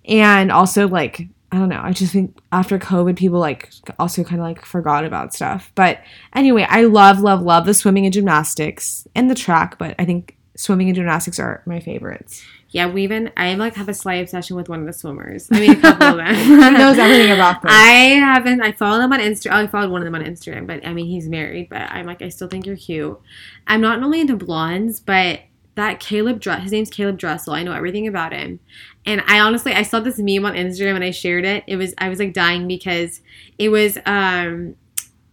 [0.06, 4.40] And also, like, I don't know, I just think after COVID, people like also kind
[4.40, 5.70] of like forgot about stuff.
[5.74, 6.00] But
[6.34, 10.36] anyway, I love, love, love the swimming and gymnastics and the track, but I think
[10.56, 12.42] swimming and gymnastics are my favorites.
[12.70, 15.58] yeah we even i like have a slight obsession with one of the swimmers i
[15.60, 17.70] mean a couple of them He knows everything about them.
[17.72, 17.90] i
[18.20, 20.92] haven't i followed them on instagram i followed one of them on instagram but i
[20.92, 23.20] mean he's married but i'm like i still think you're cute
[23.66, 25.40] i'm not only into blondes but
[25.76, 27.52] that Caleb Dress, his name's Caleb Dressel.
[27.52, 28.60] I know everything about him.
[29.04, 31.64] And I honestly, I saw this meme on Instagram and I shared it.
[31.66, 33.20] It was, I was like dying because
[33.58, 34.76] it was, um,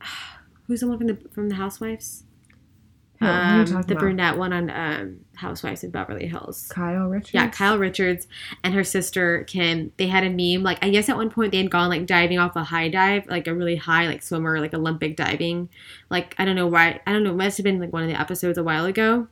[0.65, 2.23] who's the one from the, from the Housewives?
[2.23, 2.29] Who- who
[2.95, 3.99] are you Um, the about?
[3.99, 6.67] brunette one on um, Housewives of Beverly Hills.
[6.69, 7.33] Kyle Richards.
[7.33, 8.27] Yeah, Kyle Richards
[8.63, 9.91] and her sister Kim.
[9.97, 10.63] They had a meme.
[10.63, 13.27] Like I guess at one point they had gone like diving off a high dive,
[13.27, 15.69] like a really high like swimmer, like Olympic diving.
[16.09, 16.99] Like I don't know why.
[17.05, 17.31] I don't know.
[17.31, 19.27] It must have been like one of the episodes a while ago.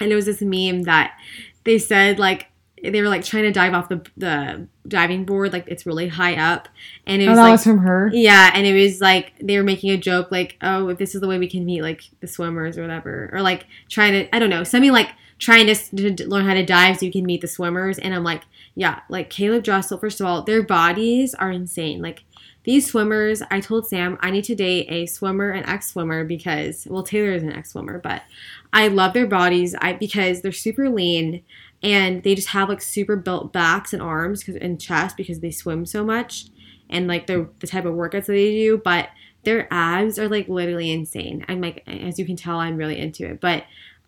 [0.00, 1.18] And there was this meme that
[1.64, 2.47] they said like
[2.82, 6.34] they were like trying to dive off the the diving board, like it's really high
[6.36, 6.68] up,
[7.06, 8.10] and it Oh, was that like was from her.
[8.12, 11.20] yeah, and it was like they were making a joke, like, "Oh, if this is
[11.20, 14.38] the way we can meet, like the swimmers or whatever," or like trying to, I
[14.38, 15.74] don't know, something like trying to,
[16.14, 17.98] to learn how to dive so you can meet the swimmers.
[17.98, 18.42] And I'm like,
[18.74, 19.96] yeah, like Caleb Dressel.
[19.98, 22.02] First of all, their bodies are insane.
[22.02, 22.24] Like
[22.64, 26.86] these swimmers, I told Sam I need to date a swimmer, an ex swimmer, because
[26.90, 28.22] well, Taylor is an ex swimmer, but
[28.72, 29.74] I love their bodies.
[29.80, 31.42] I because they're super lean
[31.82, 35.50] and they just have like super built backs and arms because and chest because they
[35.50, 36.46] swim so much
[36.90, 39.08] and like the the type of workouts that they do, but
[39.44, 41.44] their abs are like literally insane.
[41.48, 43.40] I'm like, as you can tell, I'm really into it.
[43.40, 43.64] But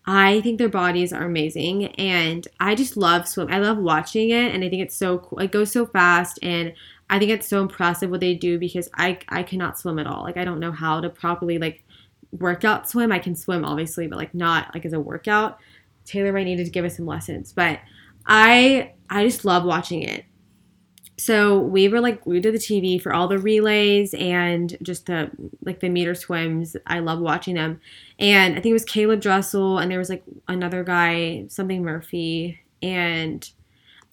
[0.07, 3.49] I think their bodies are amazing, and I just love swim.
[3.51, 5.39] I love watching it, and I think it's so cool.
[5.39, 6.73] It goes so fast, and
[7.09, 10.23] I think it's so impressive what they do because I I cannot swim at all.
[10.23, 11.85] Like I don't know how to properly like
[12.33, 13.13] workout swim.
[13.13, 15.59] I can swim obviously, but like not like as a workout.
[16.05, 17.81] Taylor might need to give us some lessons, but
[18.27, 20.25] I I just love watching it.
[21.19, 25.31] So we were like glued to the TV for all the relays and just the
[25.63, 26.77] like the meter swims.
[26.87, 27.81] I love watching them.
[28.19, 32.61] And I think it was Caleb Dressel and there was like another guy, something Murphy,
[32.81, 33.49] and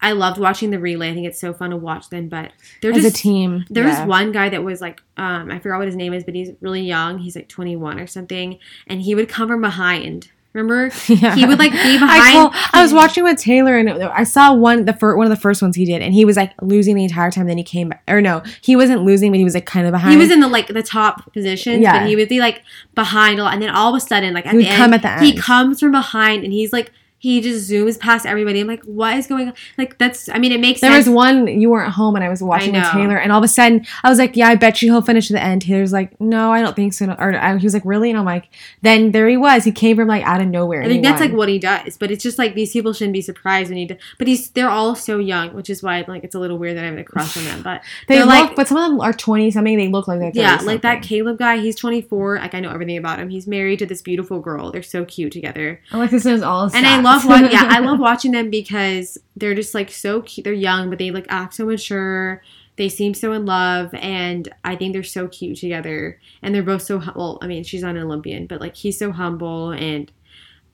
[0.01, 1.09] I loved watching the relay.
[1.09, 3.65] I think it's so fun to watch them, but they're As just a team.
[3.69, 4.01] there yeah.
[4.01, 6.51] was one guy that was like, um, I forgot what his name is, but he's
[6.61, 7.19] really young.
[7.19, 10.31] He's like 21 or something, and he would come from behind.
[10.57, 10.89] Remember?
[11.07, 11.35] Yeah.
[11.35, 12.33] He would like be I, behind.
[12.33, 15.39] told, I was watching with Taylor and I saw one the fir- one of the
[15.41, 17.47] first ones he did and he was like losing the entire time.
[17.47, 19.91] Then he came back, or no, he wasn't losing, but he was like kind of
[19.91, 20.11] behind.
[20.13, 21.99] He was in the like the top positions, Yeah.
[21.99, 22.63] but he would be like
[22.95, 25.01] behind a lot, and then all of a sudden, like at He the end, at
[25.01, 28.59] the he comes from behind, and he's like he just zooms past everybody.
[28.59, 29.53] I'm like, what is going on?
[29.77, 31.07] Like that's, I mean, it makes there sense.
[31.07, 32.83] was one you weren't home and I was watching with.
[32.91, 35.27] Taylor and all of a sudden I was like, yeah, I bet you he'll finish
[35.27, 35.63] to the end.
[35.63, 37.07] Taylor's like, no, I don't think so.
[37.17, 38.09] Or I, he was like, really?
[38.09, 38.49] And I'm like,
[38.81, 39.63] then there he was.
[39.63, 40.83] He came from like out of nowhere.
[40.83, 41.29] I think that's won.
[41.29, 43.85] like what he does, but it's just like these people shouldn't be surprised when he.
[43.85, 46.77] Do, but he's they're all so young, which is why like it's a little weird
[46.77, 47.63] that I have a crush on them.
[47.63, 49.77] But they look, like but some of them are twenty something.
[49.77, 51.01] They look like they're 30 yeah, like that.
[51.01, 51.57] Caleb guy.
[51.57, 52.37] He's 24.
[52.37, 53.29] Like I know everything about him.
[53.29, 54.71] He's married to this beautiful girl.
[54.71, 55.81] They're so cute together.
[55.91, 56.69] Alexis knows all.
[56.73, 57.06] And I.
[57.07, 60.43] love yeah, I love watching them because they're just like so cute.
[60.43, 62.41] They're young, but they like act so mature.
[62.75, 66.19] They seem so in love, and I think they're so cute together.
[66.41, 67.39] And they're both so hu- well.
[67.41, 70.11] I mean, she's not an Olympian, but like he's so humble, and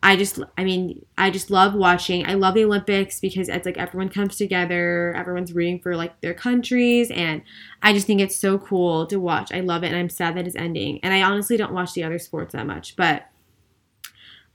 [0.01, 2.25] I just, I mean, I just love watching.
[2.27, 6.33] I love the Olympics because it's like everyone comes together, everyone's rooting for like their
[6.33, 7.41] countries, and
[7.81, 9.53] I just think it's so cool to watch.
[9.53, 10.99] I love it, and I'm sad that it's ending.
[11.03, 13.29] And I honestly don't watch the other sports that much, but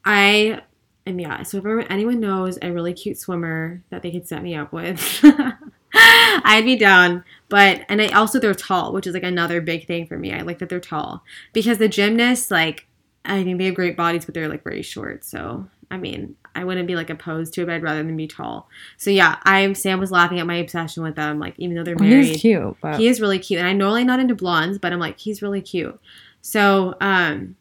[0.05, 0.63] I
[1.09, 1.43] am, yeah.
[1.43, 5.21] So if anyone knows a really cute swimmer that they could set me up with,
[5.95, 7.25] I'd be down.
[7.49, 10.33] But, and I also, they're tall, which is like another big thing for me.
[10.33, 12.87] I like that they're tall because the gymnasts, like,
[13.25, 15.25] I think they have great bodies, but they're like very short.
[15.25, 18.27] So, I mean, I wouldn't be like opposed to it, but I'd rather than be
[18.27, 18.69] tall.
[18.97, 21.39] So yeah, I Sam was laughing at my obsession with them.
[21.39, 23.61] Like even though they're married, He's cute, but he is really cute.
[23.61, 25.99] And I'm normally not into blondes, but I'm like he's really cute.
[26.43, 27.55] So um,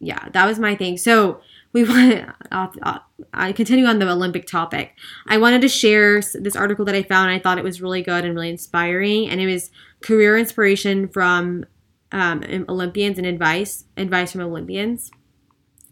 [0.00, 0.98] yeah, that was my thing.
[0.98, 1.40] So
[1.72, 2.98] we want uh,
[3.32, 4.94] I continue on the Olympic topic.
[5.26, 7.30] I wanted to share this article that I found.
[7.30, 9.70] I thought it was really good and really inspiring, and it was
[10.02, 11.64] career inspiration from
[12.10, 15.10] um, Olympians and advice advice from Olympians.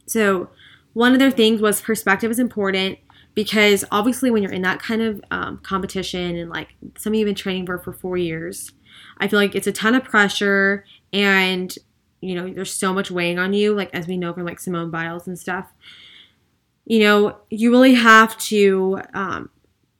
[0.06, 0.50] So
[0.92, 2.98] one of their things was perspective is important
[3.34, 7.24] because obviously when you're in that kind of um, competition and like some of you
[7.24, 8.72] have been training for for four years,
[9.18, 11.74] I feel like it's a ton of pressure and
[12.20, 14.90] you know there's so much weighing on you like as we know from like Simone
[14.90, 15.72] Biles and stuff.
[16.84, 19.50] You know you really have to um,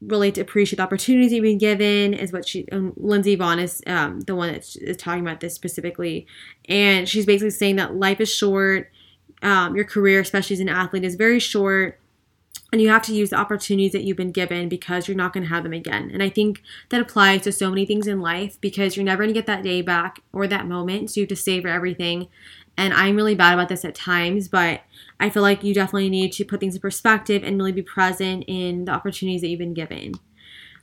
[0.00, 3.82] really to appreciate the opportunities you've been given is what she um, Lindsey Vonn is
[3.86, 6.26] um, the one that is talking about this specifically
[6.68, 8.90] and she's basically saying that life is short
[9.42, 11.99] um, your career, especially as an athlete, is very short.
[12.72, 15.42] And you have to use the opportunities that you've been given because you're not going
[15.42, 16.10] to have them again.
[16.12, 19.34] And I think that applies to so many things in life because you're never going
[19.34, 21.10] to get that day back or that moment.
[21.10, 22.28] So you have to savor everything.
[22.76, 24.82] And I'm really bad about this at times, but
[25.18, 28.44] I feel like you definitely need to put things in perspective and really be present
[28.46, 30.14] in the opportunities that you've been given.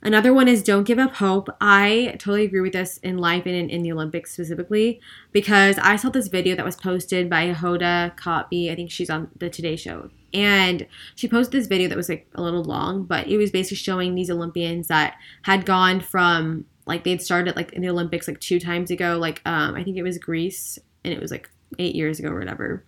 [0.00, 1.48] Another one is don't give up hope.
[1.60, 5.00] I totally agree with this in life and in, in the Olympics specifically
[5.32, 8.70] because I saw this video that was posted by Hoda Kotb.
[8.70, 10.10] I think she's on the Today Show.
[10.34, 13.76] And she posted this video that was like a little long, but it was basically
[13.78, 18.40] showing these Olympians that had gone from like they'd started like in the Olympics like
[18.40, 19.18] two times ago.
[19.18, 22.38] Like um, I think it was Greece and it was like eight years ago or
[22.38, 22.84] whatever.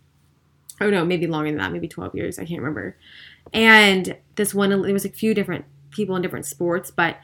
[0.81, 2.39] Oh no, maybe longer than that, maybe 12 years.
[2.39, 2.97] I can't remember.
[3.53, 7.19] And this one, there was a few different people in different sports, but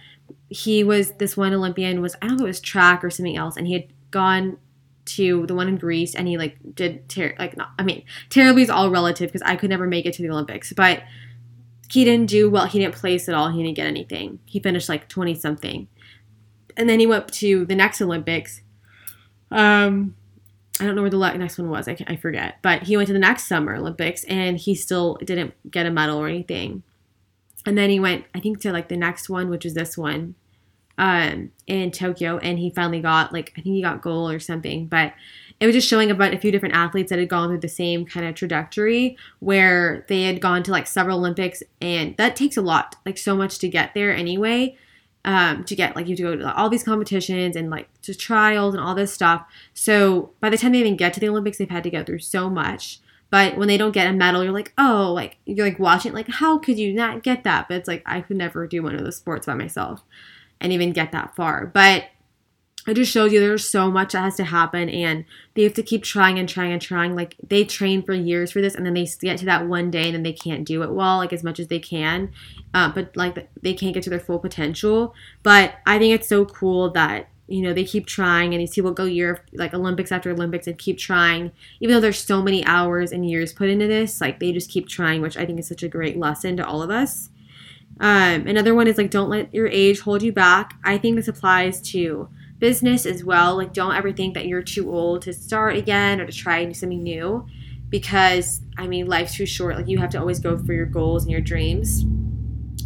[0.49, 3.37] he was this one Olympian was I don't know if it was track or something
[3.37, 4.59] else, and he had gone
[5.07, 8.63] to the one in Greece and he like did ter- like not, I mean terribly
[8.63, 11.03] is all relative because I could never make it to the Olympics, but
[11.91, 12.67] he didn't do well.
[12.67, 13.51] He didn't place at all.
[13.51, 14.41] He didn't get anything.
[14.45, 15.89] He finished like twenty something,
[16.77, 18.63] and then he went to the next Olympics.
[19.51, 20.17] Um,
[20.81, 21.89] I don't know where the next one was.
[21.89, 25.55] I, I forget, but he went to the next Summer Olympics and he still didn't
[25.71, 26.83] get a medal or anything
[27.67, 30.35] and then he went i think to like the next one which is this one
[30.99, 34.87] um in tokyo and he finally got like i think he got gold or something
[34.87, 35.13] but
[35.59, 38.05] it was just showing about a few different athletes that had gone through the same
[38.05, 42.63] kind of trajectory where they had gone to like several olympics and that takes a
[42.63, 44.77] lot like so much to get there anyway
[45.25, 48.15] um, to get like you have to go to all these competitions and like to
[48.15, 51.59] trials and all this stuff so by the time they even get to the olympics
[51.59, 54.53] they've had to go through so much but when they don't get a medal, you're
[54.53, 57.67] like, oh, like you're like watching, like how could you not get that?
[57.69, 60.05] But it's like I could never do one of those sports by myself
[60.61, 61.67] and even get that far.
[61.67, 62.05] But
[62.87, 65.83] it just shows you there's so much that has to happen and they have to
[65.83, 67.17] keep trying and trying and trying.
[67.17, 70.05] Like they train for years for this and then they get to that one day
[70.05, 72.33] and then they can't do it well like as much as they can.
[72.75, 75.15] Uh, but like they can't get to their full potential.
[75.43, 78.91] But i think it's so cool that you know they keep trying and these people
[78.93, 81.51] go year like olympics after olympics and keep trying.
[81.81, 84.89] Even though there's so many hours and years put into this like they just keep
[84.89, 87.31] trying which i think is such a great lesson to all of us
[88.01, 90.75] um, another one is like don't let your age hold you back.
[90.85, 92.29] I think this applies to
[92.59, 93.57] business as well.
[93.57, 97.03] Like don't ever think that you're too old to start again or to try something
[97.03, 97.47] new
[97.89, 99.77] because i mean life's too short.
[99.77, 102.05] Like you have to always go for your goals and your dreams.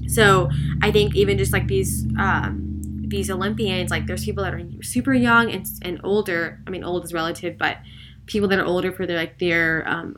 [0.06, 0.48] So
[0.82, 2.70] i think even just like these um,
[3.10, 6.62] these Olympians, like there's people that are super young and, and older.
[6.66, 7.78] I mean, old is relative, but
[8.26, 10.14] people that are older for their like their um,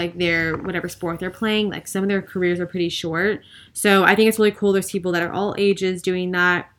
[0.00, 1.68] like their whatever sport they're playing.
[1.68, 3.42] Like some of their careers are pretty short.
[3.72, 4.72] So I think it's really cool.
[4.72, 6.70] There's people that are all ages doing that.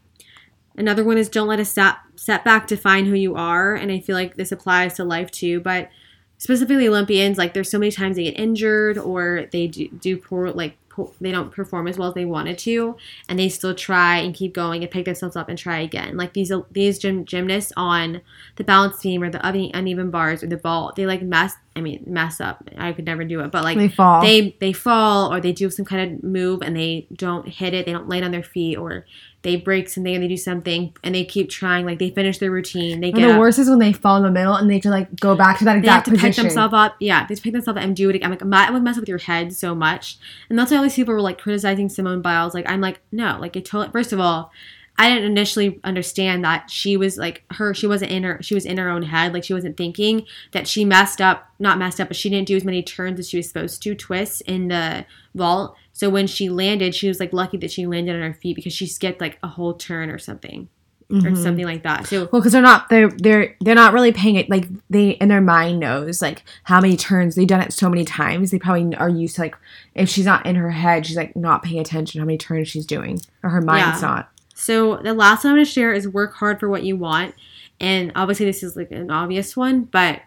[0.75, 4.15] Another one is don't let a set setback define who you are, and I feel
[4.15, 5.59] like this applies to life too.
[5.59, 5.89] But
[6.37, 10.51] specifically Olympians, like there's so many times they get injured or they do, do poor
[10.51, 10.77] like
[11.19, 12.95] they don't perform as well as they wanted to
[13.29, 16.17] and they still try and keep going and pick themselves up and try again.
[16.17, 18.21] Like these these gym, gymnasts on
[18.55, 22.03] the balance beam or the uneven bars or the ball they like mess i mean
[22.05, 22.69] mess up.
[22.77, 24.21] I could never do it but like they fall.
[24.21, 27.85] they they fall or they do some kind of move and they don't hit it
[27.85, 29.05] they don't land on their feet or
[29.43, 31.85] they break something and they do something and they keep trying.
[31.85, 33.01] Like they finish their routine.
[33.01, 33.39] They And get the up.
[33.39, 35.65] worst is when they fall in the middle and they to like go back to
[35.65, 36.95] that exact They have to pick themselves up.
[36.99, 38.25] Yeah, they pick themselves up and do it again.
[38.31, 40.17] I'm like, that would mess up with your head so much.
[40.49, 42.53] And that's why all these people were like criticizing Simone Biles.
[42.53, 43.91] Like, I'm like, no, like it totally.
[43.91, 44.51] First of all,
[44.97, 47.73] I didn't initially understand that she was like her.
[47.73, 48.37] She wasn't in her.
[48.43, 49.33] She was in her own head.
[49.33, 51.47] Like she wasn't thinking that she messed up.
[51.59, 53.95] Not messed up, but she didn't do as many turns as she was supposed to.
[53.95, 55.75] Twists in the vault.
[55.93, 58.73] So when she landed, she was like lucky that she landed on her feet because
[58.73, 60.67] she skipped like a whole turn or something
[61.09, 61.43] or Mhm.
[61.43, 62.07] something like that.
[62.07, 65.27] So Well, because they're not they're they're they're not really paying it like they in
[65.27, 68.51] their mind knows like how many turns they've done it so many times.
[68.51, 69.55] They probably are used to like
[69.93, 72.85] if she's not in her head, she's like not paying attention how many turns she's
[72.85, 74.07] doing or her mind's Yeah.
[74.07, 74.30] not.
[74.61, 77.33] So the last one I'm going to share is work hard for what you want.
[77.79, 80.21] And obviously this is like an obvious one, but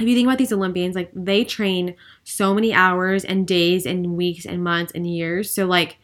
[0.00, 1.94] if you think about these Olympians, like they train
[2.24, 5.50] so many hours and days and weeks and months and years.
[5.50, 5.98] So like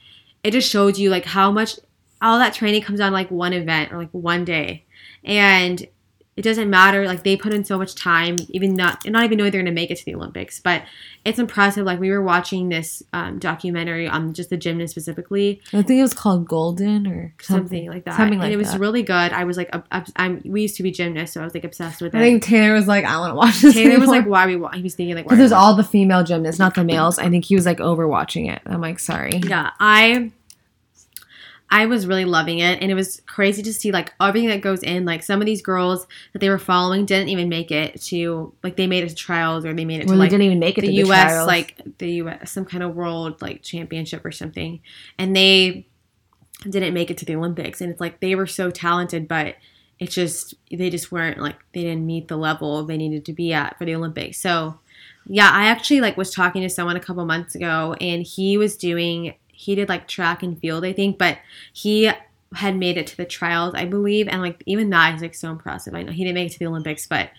[0.45, 1.81] it just shows you like how much
[2.23, 4.85] all that training comes down like one event or like one day.
[5.25, 5.85] And
[6.39, 7.05] it doesn't matter.
[7.05, 9.91] Like they put in so much time, even not not even knowing they're gonna make
[9.91, 10.61] it to the Olympics.
[10.61, 10.85] But
[11.25, 11.85] it's impressive.
[11.85, 16.03] Like we were watching this um, documentary on just the gymnast specifically, I think it
[16.03, 18.17] was called Golden or something like that.
[18.17, 18.79] Something like and it was that.
[18.79, 19.33] really good.
[19.33, 19.75] I was like,
[20.15, 20.41] I'm.
[20.45, 22.19] We used to be gymnasts, so I was like obsessed with it.
[22.19, 23.75] I think Taylor was like, I want to watch this.
[23.75, 24.55] Taylor was like, why we?
[24.55, 24.71] Wa-?
[24.71, 27.19] He was thinking like, why because there's all the female gymnasts, not the males.
[27.19, 28.63] I think he was like overwatching it.
[28.65, 29.41] I'm like, sorry.
[29.45, 30.31] Yeah, I.
[31.71, 34.83] I was really loving it, and it was crazy to see like everything that goes
[34.83, 35.05] in.
[35.05, 38.77] Like some of these girls that they were following didn't even make it to like
[38.77, 40.79] they made it to trials or they made it Well, to like didn't even make
[40.79, 41.41] it the to U.S.
[41.41, 42.51] the like the U.S.
[42.51, 44.81] some kind of world like championship or something,
[45.19, 45.87] and they
[46.63, 47.81] didn't make it to the Olympics.
[47.81, 49.57] And it's like they were so talented, but
[49.99, 53.53] it's just they just weren't like they didn't meet the level they needed to be
[53.53, 54.41] at for the Olympics.
[54.41, 54.79] So
[55.27, 58.77] yeah, I actually like was talking to someone a couple months ago, and he was
[58.77, 61.39] doing he did like track and field, I think, but
[61.73, 62.13] he
[62.55, 65.51] had made it to the trials, I believe, and like even that is like so
[65.51, 65.97] impressive.
[65.97, 67.31] I know he didn't make it to the Olympics, but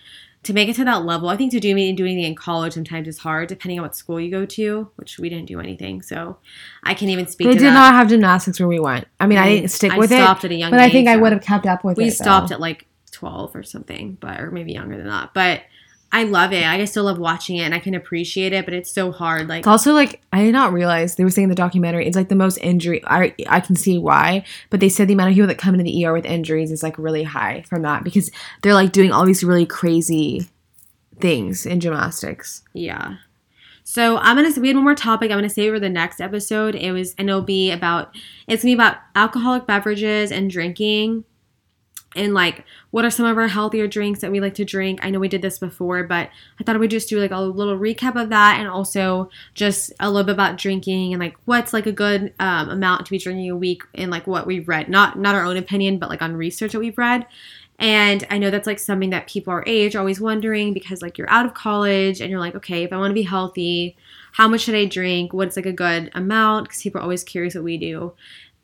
[0.43, 2.73] to make it to that level, I think to do me doing it in college
[2.73, 6.01] sometimes is hard, depending on what school you go to, which we didn't do anything,
[6.01, 6.37] so
[6.83, 7.47] I can't even speak.
[7.47, 7.73] they did that.
[7.73, 9.07] not have gymnastics where we went.
[9.17, 11.07] I mean, I didn't stick I with stopped it, at a young but I think
[11.07, 12.01] age, I would have kept up with it.
[12.01, 12.15] We though.
[12.15, 15.33] stopped at like twelve or something, but or maybe younger than that.
[15.33, 15.61] But
[16.11, 16.65] I love it.
[16.65, 18.65] I still love watching it, and I can appreciate it.
[18.65, 19.47] But it's so hard.
[19.47, 22.15] Like It's also like I did not realize they were saying in the documentary it's
[22.15, 23.01] like the most injury.
[23.05, 25.83] I I can see why, but they said the amount of people that come into
[25.83, 29.25] the ER with injuries is like really high from that because they're like doing all
[29.25, 30.49] these really crazy
[31.19, 32.63] things in gymnastics.
[32.73, 33.17] Yeah.
[33.83, 35.31] So I'm gonna we had one more topic.
[35.31, 36.75] I'm gonna save for the next episode.
[36.75, 38.15] It was and it'll be about
[38.47, 41.23] it's gonna be about alcoholic beverages and drinking.
[42.15, 44.99] And like what are some of our healthier drinks that we like to drink?
[45.03, 47.39] I know we did this before, but I thought I would just do like a
[47.39, 51.71] little recap of that and also just a little bit about drinking and like what's
[51.71, 54.89] like a good um, amount to be drinking a week and like what we've read.
[54.89, 57.27] Not not our own opinion, but like on research that we've read.
[57.79, 61.17] And I know that's like something that people our age are always wondering because like
[61.17, 63.95] you're out of college and you're like, okay, if I want to be healthy,
[64.33, 65.31] how much should I drink?
[65.31, 66.67] What's like a good amount?
[66.67, 68.13] Because people are always curious what we do.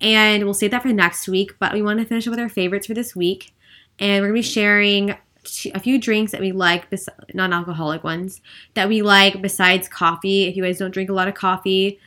[0.01, 2.49] And we'll save that for next week, but we want to finish up with our
[2.49, 3.53] favorites for this week.
[3.99, 5.15] And we're going to be sharing
[5.73, 6.87] a few drinks that we like,
[7.33, 8.41] non alcoholic ones,
[8.73, 10.45] that we like besides coffee.
[10.45, 11.99] If you guys don't drink a lot of coffee,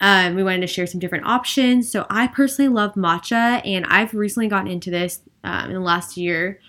[0.00, 1.90] um, we wanted to share some different options.
[1.90, 6.16] So I personally love matcha, and I've recently gotten into this um, in the last
[6.16, 6.60] year.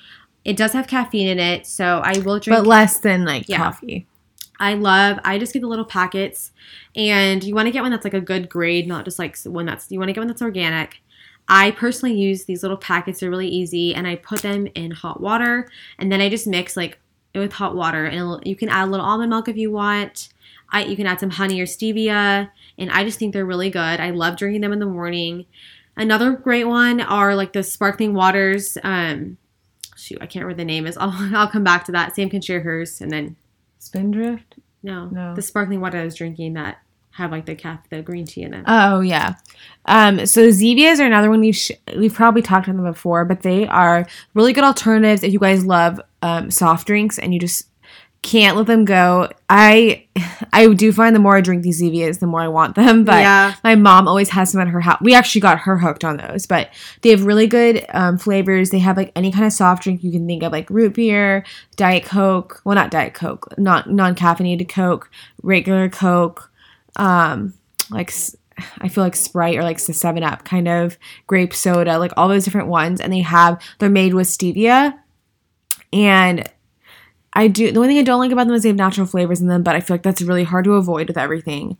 [0.43, 2.59] It does have caffeine in it, so I will drink.
[2.59, 3.57] But less than like Yeah.
[3.57, 4.07] coffee.
[4.61, 5.17] I love.
[5.25, 6.51] I just get the little packets,
[6.95, 9.65] and you want to get one that's like a good grade, not just like one
[9.65, 9.89] that's.
[9.89, 11.01] You want to get one that's organic.
[11.47, 13.19] I personally use these little packets.
[13.19, 16.77] They're really easy, and I put them in hot water, and then I just mix
[16.77, 16.99] like
[17.33, 20.29] with hot water, and you can add a little almond milk if you want.
[20.69, 23.99] I you can add some honey or stevia, and I just think they're really good.
[23.99, 25.47] I love drinking them in the morning.
[25.97, 28.77] Another great one are like the sparkling waters.
[28.83, 29.37] Um,
[29.97, 30.97] shoot, I can't remember the name is.
[31.01, 32.15] I'll I'll come back to that.
[32.15, 33.37] Sam can share hers, and then
[33.81, 34.55] Spindrift.
[34.83, 35.33] no, No.
[35.35, 36.77] the sparkling water I was drinking that
[37.15, 38.63] have like the cap, the green tea in it.
[38.67, 39.35] Oh yeah.
[39.85, 43.41] Um, so Zevias are another one we've sh- we've probably talked about them before, but
[43.41, 47.67] they are really good alternatives if you guys love um, soft drinks and you just
[48.23, 49.29] can't let them go.
[49.49, 50.05] I
[50.53, 53.03] I do find the more I drink these Zevias, the more I want them.
[53.03, 53.55] But Yeah.
[53.63, 54.99] my mom always has them at her house.
[55.01, 56.69] We actually got her hooked on those, but
[57.01, 58.69] they have really good um, flavors.
[58.69, 61.43] They have like any kind of soft drink you can think of, like root beer,
[61.77, 62.61] Diet Coke.
[62.63, 65.09] Well, not Diet Coke, not non caffeinated Coke,
[65.41, 66.51] regular Coke,
[66.97, 67.55] um,
[67.89, 68.13] like
[68.79, 72.27] I feel like Sprite or like the Seven Up kind of grape soda, like all
[72.27, 74.93] those different ones, and they have they're made with stevia,
[75.91, 76.47] and
[77.33, 79.41] I do the only thing I don't like about them is they have natural flavors
[79.41, 81.77] in them, but I feel like that's really hard to avoid with everything.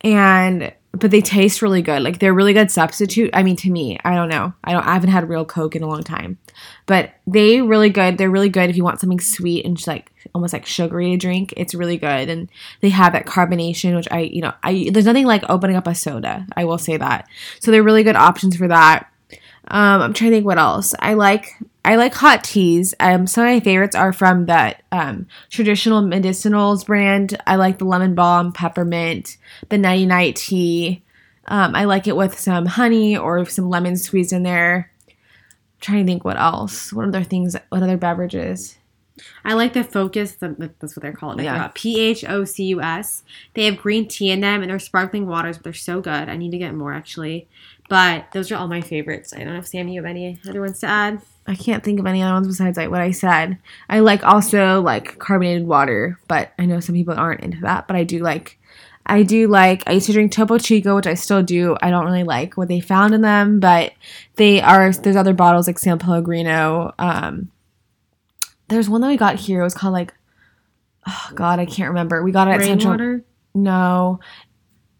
[0.00, 2.02] And but they taste really good.
[2.02, 3.30] Like they're really good substitute.
[3.32, 4.54] I mean, to me, I don't know.
[4.62, 4.86] I don't.
[4.86, 6.38] I haven't had real Coke in a long time,
[6.86, 8.16] but they really good.
[8.16, 11.52] They're really good if you want something sweet and like almost like sugary to drink.
[11.56, 12.48] It's really good, and
[12.80, 15.94] they have that carbonation, which I, you know, I there's nothing like opening up a
[15.94, 16.46] soda.
[16.56, 17.26] I will say that.
[17.60, 19.10] So they're really good options for that.
[19.68, 20.94] Um, I'm trying to think what else.
[20.98, 21.48] I like
[21.84, 22.94] I like hot teas.
[22.98, 27.40] Um, some of my favorites are from that um, traditional medicinals brand.
[27.46, 29.36] I like the lemon balm, peppermint,
[29.68, 31.02] the nighty night tea.
[31.46, 34.90] Um, I like it with some honey or some lemon squeezed in there.
[35.08, 35.14] I'm
[35.80, 36.90] trying to think what else.
[36.90, 37.54] What other things?
[37.68, 38.78] What other beverages?
[39.44, 40.32] I like the Phocus.
[40.32, 41.40] The, that's what they're called.
[41.40, 41.70] Yeah.
[41.74, 43.24] P H O C U S.
[43.52, 46.30] They have green tea in them, and they're sparkling waters, but they're so good.
[46.30, 47.46] I need to get more actually.
[47.90, 49.34] But those are all my favorites.
[49.34, 51.20] I don't know if Sam, you have any other ones to add.
[51.46, 53.58] I can't think of any other ones besides like what I said.
[53.88, 57.86] I like also like carbonated water, but I know some people aren't into that.
[57.86, 58.58] But I do like,
[59.04, 59.82] I do like.
[59.86, 61.76] I used to drink Topo Chico, which I still do.
[61.82, 63.92] I don't really like what they found in them, but
[64.36, 64.90] they are.
[64.90, 66.94] There's other bottles like San Pellegrino.
[66.98, 67.50] Um,
[68.68, 69.60] there's one that we got here.
[69.60, 70.14] It was called like,
[71.06, 72.22] oh God, I can't remember.
[72.22, 72.92] We got it at Central.
[72.92, 73.24] Rainwater.
[73.54, 74.20] No,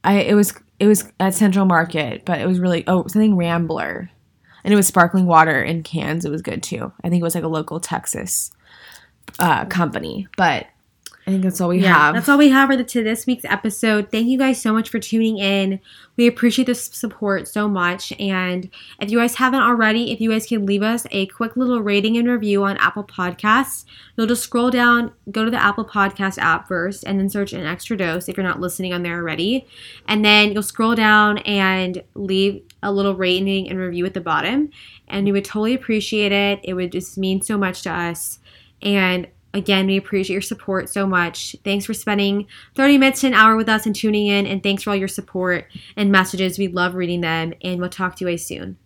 [0.05, 4.11] I it was it was at Central Market, but it was really oh something Rambler,
[4.64, 6.24] and it was sparkling water in cans.
[6.24, 6.92] It was good too.
[7.04, 8.50] I think it was like a local Texas
[9.38, 10.66] uh, company, but
[11.26, 12.14] I think that's all we yeah, have.
[12.14, 14.10] that's all we have for the, to this week's episode.
[14.10, 15.80] Thank you guys so much for tuning in.
[16.16, 18.12] We appreciate the support so much.
[18.20, 18.68] And
[19.00, 22.18] if you guys haven't already, if you guys can leave us a quick little rating
[22.18, 23.86] and review on Apple Podcasts,
[24.16, 27.64] you'll just scroll down, go to the Apple Podcast app first, and then search an
[27.64, 29.66] extra dose if you're not listening on there already.
[30.06, 34.70] And then you'll scroll down and leave a little rating and review at the bottom.
[35.09, 36.61] And we would totally appreciate it.
[36.62, 38.39] It would just mean so much to us.
[38.80, 41.55] And Again, we appreciate your support so much.
[41.62, 44.49] Thanks for spending 30 minutes to an hour with us and tuning in.
[44.49, 45.66] And thanks for all your support
[45.97, 46.59] and messages.
[46.59, 47.55] We love reading them.
[47.62, 48.78] And we'll talk to you guys soon.